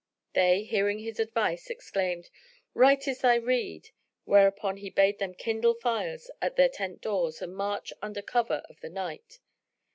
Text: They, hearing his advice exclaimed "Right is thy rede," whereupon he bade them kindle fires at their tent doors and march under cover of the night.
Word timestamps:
They, 0.33 0.63
hearing 0.63 0.97
his 0.97 1.19
advice 1.19 1.69
exclaimed 1.69 2.31
"Right 2.73 3.07
is 3.07 3.21
thy 3.21 3.35
rede," 3.35 3.91
whereupon 4.25 4.77
he 4.77 4.89
bade 4.89 5.19
them 5.19 5.35
kindle 5.35 5.75
fires 5.75 6.31
at 6.41 6.55
their 6.55 6.69
tent 6.69 7.01
doors 7.01 7.39
and 7.39 7.55
march 7.55 7.93
under 8.01 8.23
cover 8.23 8.63
of 8.67 8.79
the 8.79 8.89
night. 8.89 9.37